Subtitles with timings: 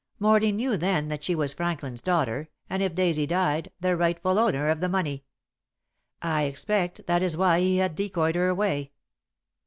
[0.17, 4.69] Morley knew then that she was Franklin's daughter, and, if Daisy died, the rightful owner
[4.69, 5.25] of the money.
[6.23, 8.93] I expect that is why he had decoyed her away.